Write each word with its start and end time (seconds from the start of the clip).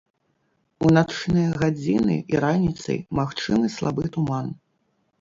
У 0.85 0.89
начныя 0.97 1.51
гадзіны 1.65 2.15
і 2.35 2.41
раніцай 2.47 2.97
магчымы 3.23 3.75
слабы 3.79 4.03
туман. 4.19 4.55